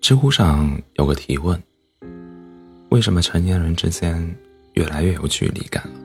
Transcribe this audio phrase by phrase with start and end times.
[0.00, 1.60] 知乎上有个提问：
[2.90, 4.36] 为什么成年人之间
[4.74, 6.00] 越来越有距离感了？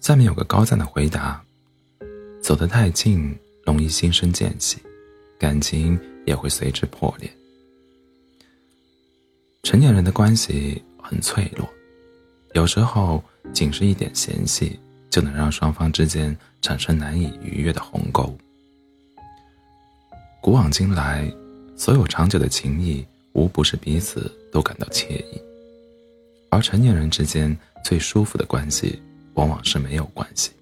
[0.00, 1.40] 下面有个高赞的回答：
[2.42, 3.32] 走得太近，
[3.64, 4.78] 容易心生间隙，
[5.38, 5.96] 感情
[6.26, 7.30] 也会随之破裂。
[9.62, 11.68] 成年人的关系很脆弱，
[12.54, 13.22] 有时候
[13.52, 14.76] 仅是一点嫌隙，
[15.12, 18.36] 就能让双方之间产生难以逾越的鸿沟。
[20.40, 21.32] 古往今来。
[21.74, 25.42] 所有长久的情谊，无不是彼此都感到惬意。
[26.48, 29.02] 而成年人之间最舒服的关系，
[29.34, 30.52] 往往是没有关系。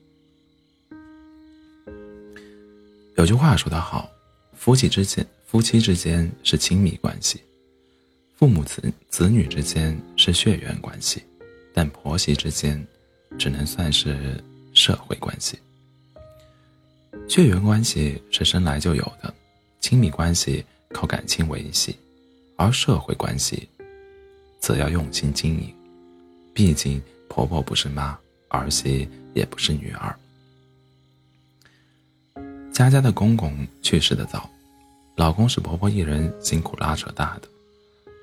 [3.16, 4.08] 有句话说得好，
[4.54, 7.38] 夫妻之间，夫妻之间是亲密关系；
[8.38, 11.22] 父母子子女之间是血缘关系，
[11.74, 12.82] 但婆媳之间，
[13.40, 14.38] 只能算是
[14.74, 15.58] 社会关系。
[17.26, 19.32] 血缘关系是生来就有的，
[19.80, 20.62] 亲密关系。
[20.92, 21.94] 靠感情维系，
[22.56, 23.68] 而社会关系，
[24.58, 25.72] 则要用心经营。
[26.52, 28.18] 毕竟婆婆不是妈，
[28.48, 30.12] 儿媳也不是女儿。
[32.72, 34.50] 佳佳的公公去世的早，
[35.14, 37.42] 老公是婆婆一人辛苦拉扯大的。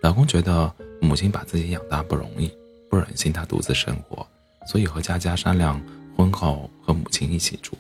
[0.02, 2.52] 老公觉得母亲把自己养大不容易，
[2.90, 4.28] 不忍心她独自生活，
[4.68, 5.82] 所以和佳佳商量
[6.16, 7.78] 婚后和母亲一起住。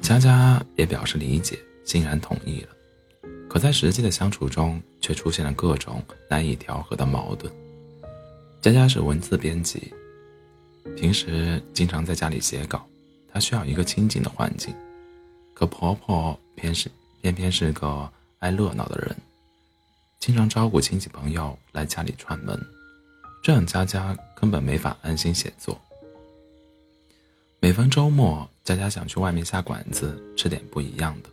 [0.00, 1.58] 佳佳也表示理解。
[1.84, 2.68] 欣然同意了，
[3.48, 7.50] 可在实际的相处中，却出现了各种难以调和的矛盾。
[8.60, 9.90] 佳佳是文字编辑，
[10.98, 12.86] 平时经常在家里写稿，
[13.32, 14.74] 她需要一个清静的环境。
[15.54, 16.90] 可婆婆偏是
[17.22, 18.06] 偏偏是个
[18.38, 19.16] 爱热闹的人，
[20.20, 22.54] 经常招呼亲戚朋友来家里串门，
[23.42, 25.80] 这让佳佳根本没法安心写作。
[27.60, 31.28] 每逢周末，佳佳想去外面下馆子吃点不一样的。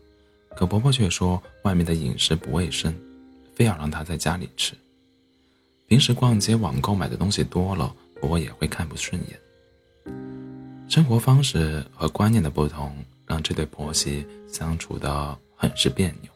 [0.56, 2.96] 可婆婆却说外面的饮食不卫生，
[3.54, 4.74] 非要让她在家里吃。
[5.88, 9.40] 平时逛街网购买的东西多了，婆婆也会看不顺眼。
[10.88, 12.96] 生活方式和观念的不同，
[13.28, 16.32] 让这对婆媳相处的很是别扭。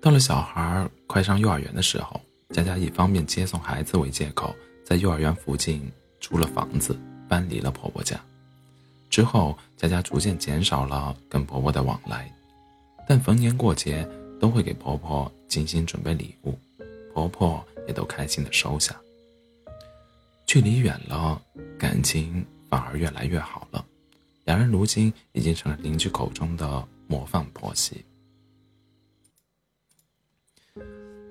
[0.00, 2.20] 到了小孩快上幼儿园的时候，
[2.54, 5.82] 佳佳以方便接送孩子为借口，在幼儿园附近
[6.18, 6.98] 租了房子，
[7.28, 8.18] 搬离了婆婆家。
[9.10, 12.32] 之后，佳佳逐渐减少了跟婆婆的往来，
[13.06, 14.08] 但逢年过节
[14.40, 16.58] 都会给婆婆精心准备礼物，
[17.12, 18.96] 婆婆也都开心的收下。
[20.46, 21.40] 距离远了，
[21.78, 23.84] 感情反而越来越好了，
[24.46, 28.02] 两人如今已经成了邻居口中的模范婆媳。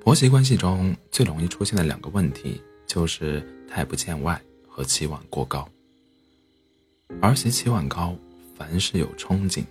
[0.07, 5.67] 婆媳关系中最容易出现的两个问题，就是太不见外和期望过高。
[7.19, 8.15] 儿媳期望高，
[8.55, 9.65] 凡事有憧憬；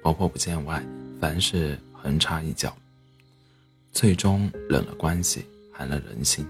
[0.00, 0.80] 婆婆不见外，
[1.20, 2.72] 凡事横插一脚。
[3.90, 6.46] 最终冷了关系，寒了人心。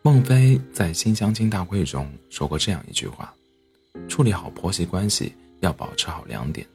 [0.00, 3.30] 孟非在新相亲大会中说过这样一句话：
[4.08, 6.66] 处理好婆媳关系，要保持好两点。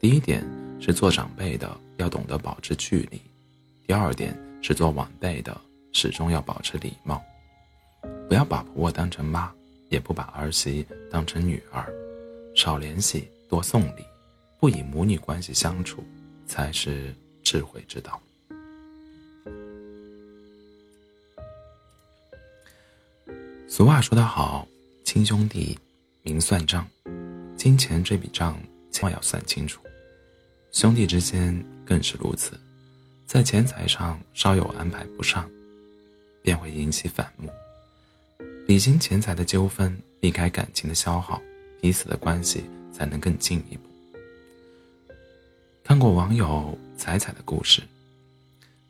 [0.00, 0.44] 第一点
[0.80, 3.18] 是做长辈的要懂得保持距离；
[3.86, 5.60] 第二点是做晚辈的
[5.92, 7.22] 始终要保持礼貌，
[8.28, 9.52] 不要把婆婆当成妈。
[9.90, 11.86] 也不把儿媳当成女儿，
[12.56, 14.04] 少联系，多送礼，
[14.58, 16.02] 不以母女关系相处，
[16.48, 18.20] 才是智慧之道。
[23.68, 24.66] 俗话说得好，
[25.04, 25.78] 亲兄弟
[26.22, 26.84] 明算账，
[27.56, 28.58] 金钱这笔账
[28.90, 29.80] 千万要算清楚。
[30.72, 32.58] 兄弟之间更是如此，
[33.26, 35.48] 在钱财上稍有安排不上，
[36.42, 37.50] 便会引起反目。
[38.66, 41.40] 理清钱财的纠纷，避开感情的消耗，
[41.80, 43.82] 彼此的关系才能更进一步。
[45.82, 47.82] 看过网友彩彩的故事，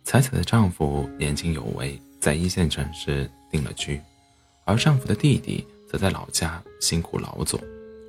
[0.05, 4.01] 彩彩的丈夫年轻有为，在一线城市定了居，
[4.65, 7.61] 而丈夫的弟弟则在老家辛苦劳作。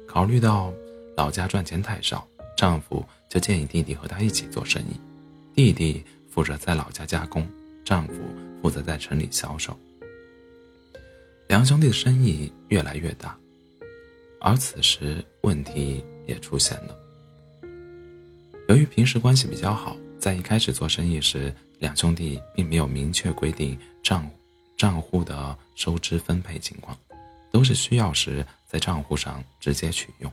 [0.07, 0.73] 考虑到
[1.15, 4.99] 老家赚钱太少，丈夫就建议弟弟和他一起做生意，
[5.55, 6.03] 弟弟
[6.35, 7.47] 负责在老家加工，
[7.85, 8.13] 丈夫
[8.61, 9.73] 负责在城里销售。
[11.47, 13.37] 两兄弟的生意越来越大，
[14.41, 16.99] 而此时问题也出现了。
[18.67, 24.29] 由于平时关系比较好，在一开始做生意时，两兄弟并没有明确规定账
[24.75, 26.97] 账户的收支分配情况，
[27.49, 30.29] 都是需要时在账户上直接取用。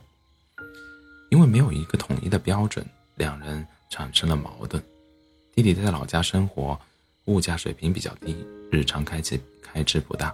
[1.29, 2.85] 因为没有一个统一的标准，
[3.15, 4.83] 两人产生了矛盾。
[5.55, 6.79] 弟弟在老家生活，
[7.25, 8.35] 物价水平比较低，
[8.71, 10.33] 日常开支开支不大。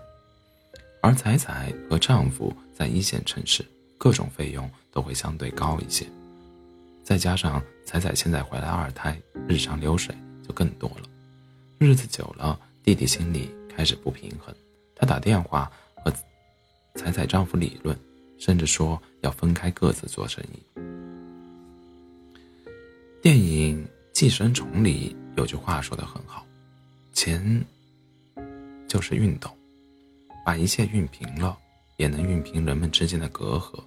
[1.01, 3.65] 而彩彩和丈夫在一线城市，
[3.97, 6.05] 各种费用都会相对高一些。
[7.03, 10.15] 再加上彩彩现在怀了二胎，日常流水
[10.47, 11.03] 就更多了。
[11.79, 14.55] 日子久了，弟弟心里开始不平衡，
[14.95, 15.69] 他打电话
[16.01, 16.13] 和
[16.95, 17.97] 彩彩丈夫理论，
[18.37, 20.63] 甚至说要分开各自做生意。
[23.21, 26.45] 电影《寄生虫》里有句话说的很好
[27.13, 27.65] ：“钱
[28.87, 29.49] 就是熨斗，
[30.45, 31.57] 把一切熨平了，
[31.97, 33.81] 也能熨平人们之间的隔阂，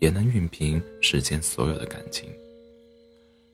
[0.00, 2.28] 也能熨平世间所有的感情。”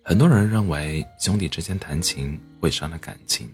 [0.05, 3.49] 很多人认为兄弟之间谈情会伤了感情，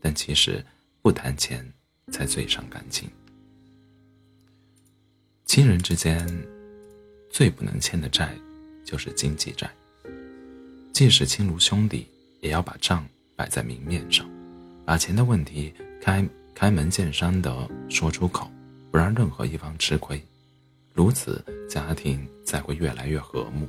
[0.00, 0.64] 但其实
[1.02, 1.62] 不谈钱
[2.10, 3.10] 才最伤感情。
[5.44, 6.26] 亲人之间
[7.30, 8.34] 最不能欠的债
[8.86, 9.70] 就是经济债，
[10.92, 12.06] 即使亲如兄弟，
[12.40, 13.04] 也要把账
[13.34, 14.28] 摆在明面上，
[14.84, 16.24] 把钱的问题开
[16.54, 18.50] 开门见山的说出口，
[18.90, 20.22] 不让任何一方吃亏，
[20.92, 23.66] 如此家庭才会越来越和睦。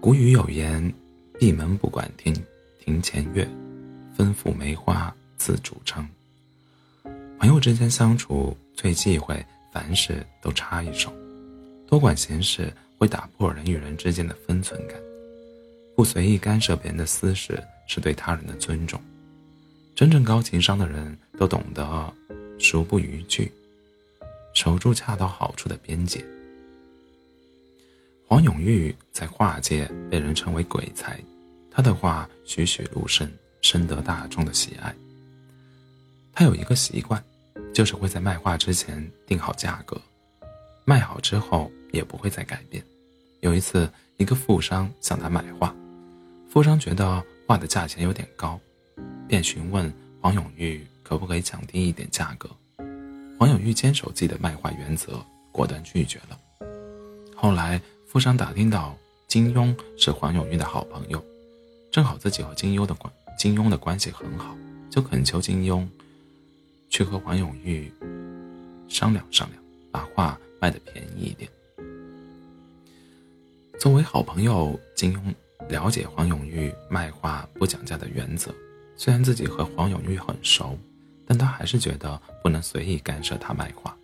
[0.00, 0.94] 古语有言
[1.40, 2.32] ：“闭门不管庭
[2.78, 3.44] 庭前月，
[4.16, 6.08] 吩咐梅花自主张。”
[7.40, 9.44] 朋友之间相处最忌讳
[9.76, 11.12] 凡事都插一手，
[11.86, 14.98] 多管闲事会打破人与人之间的分寸感。
[15.94, 18.98] 不随意干涉别人的私事是对他人的尊重。
[19.94, 22.10] 真正高情商的人都懂得
[22.58, 23.52] 熟不逾矩，
[24.54, 26.24] 守住恰到好处的边界。
[28.26, 31.20] 黄永玉在画界被人称为鬼才，
[31.70, 33.30] 他的画栩栩如生，
[33.60, 34.94] 深得大众的喜爱。
[36.32, 37.22] 他有一个习惯，
[37.76, 40.00] 就是会在卖画之前定好价格，
[40.86, 42.82] 卖好之后也不会再改变。
[43.40, 43.86] 有一次，
[44.16, 45.76] 一个富商向他买画，
[46.48, 48.58] 富商觉得画的价钱有点高，
[49.28, 49.92] 便询问
[50.22, 52.48] 黄永玉可不可以降低一点价格。
[53.38, 56.38] 黄永玉坚守自己的卖画原则，果断拒绝了。
[57.36, 57.78] 后来。
[58.08, 58.96] 富商打听到
[59.26, 61.22] 金庸是黄永玉的好朋友，
[61.90, 64.56] 正好自己和金庸的关金庸的关系很好，
[64.88, 65.86] 就恳求金庸
[66.88, 67.92] 去和黄永玉
[68.88, 71.50] 商量商量，把画卖的便宜一点。
[73.78, 75.20] 作为好朋友，金庸
[75.68, 78.54] 了解黄永玉卖画不讲价的原则。
[78.96, 80.78] 虽然自己和黄永玉很熟，
[81.26, 83.96] 但他还是觉得不能随意干涉他卖画。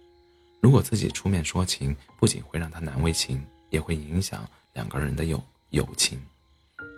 [0.61, 3.43] 如果自己出面说情，不仅会让他难为情。
[3.73, 6.21] 也会影响两个人的友友情，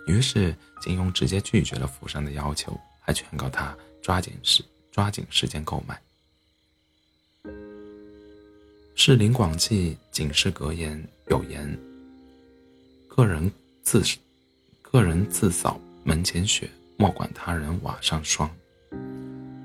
[0.08, 0.52] 于是
[0.82, 3.72] 金庸直接拒绝了富商的要求，还劝告他
[4.02, 4.60] 抓紧时
[4.94, 6.00] 抓紧时间购买。
[8.94, 11.68] 《世林广记》警示格言有言
[13.10, 13.50] ：“个人
[13.82, 14.04] 自
[14.80, 18.48] 个人自扫门前雪，莫管他人瓦上霜。”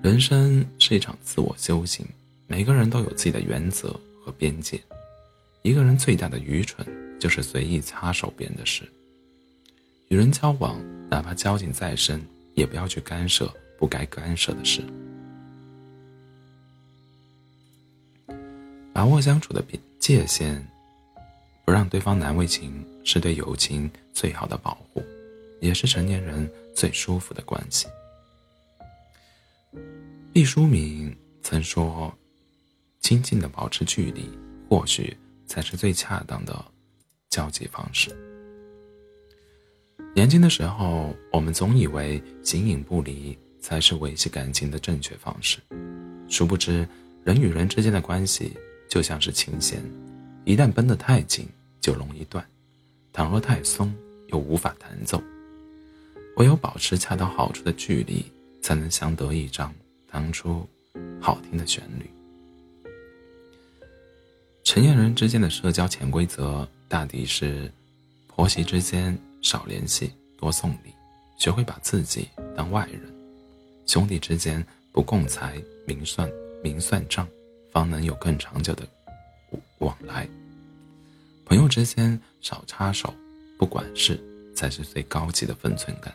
[0.01, 2.03] 人生是一场自我修行，
[2.47, 3.89] 每个人都有自己的原则
[4.25, 4.81] 和边界。
[5.61, 6.83] 一个人最大的愚蠢，
[7.19, 8.81] 就是随意插手别人的事。
[10.07, 12.19] 与人交往，哪怕交情再深，
[12.55, 14.81] 也不要去干涉不该干涉的事。
[18.99, 19.63] 把握相处的
[19.97, 20.61] 界限，
[21.63, 25.01] 不让对方难为情，是对友情最好的保护，
[25.61, 27.87] 也是成年人最舒服的关系。
[30.33, 32.13] 毕淑敏曾说
[32.99, 34.29] ：“亲近的保持距离，
[34.69, 35.15] 或许。”
[35.47, 36.53] 才是最恰当的
[37.29, 38.13] 交际方式。
[40.13, 45.59] 年轻的时候，我们总以为形影不离才是维系感情的正确方式，
[46.27, 46.85] 殊不知，
[47.23, 48.57] 人与人之间的关系
[48.89, 49.79] 就像是琴弦，
[50.43, 51.47] 一旦绷得太紧，
[51.79, 52.43] 就容易断；
[53.13, 53.93] 倘若太松，
[54.29, 55.21] 又无法弹奏。
[56.37, 58.25] 唯有保持恰到好处的距离，
[58.61, 59.73] 才能相得益彰，
[60.07, 60.67] 弹出
[61.21, 62.09] 好听的旋律。
[64.63, 67.71] 成年人之间的社交潜规则大抵是：
[68.27, 70.93] 婆媳之间少联系，多送礼，
[71.37, 73.01] 学会把自己当外人；
[73.85, 76.29] 兄弟之间不共财，明算
[76.63, 77.27] 明算账，
[77.71, 78.87] 方能有更长久的
[79.79, 80.27] 往来；
[81.45, 83.13] 朋友之间少插手，
[83.57, 84.19] 不管事，
[84.55, 86.13] 才是最高级的分寸感。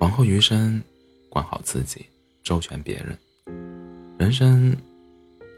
[0.00, 0.82] 往后余生，
[1.28, 2.06] 管好自己，
[2.42, 3.18] 周全别人。
[4.18, 4.76] 人生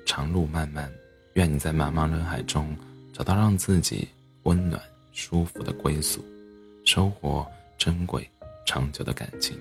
[0.06, 0.90] 长路漫漫。
[1.34, 2.76] 愿你在茫茫人海中
[3.12, 4.08] 找到让自己
[4.42, 4.82] 温暖、
[5.12, 6.24] 舒服的归宿，
[6.84, 7.46] 收获
[7.76, 8.28] 珍贵、
[8.66, 9.56] 长久的感情。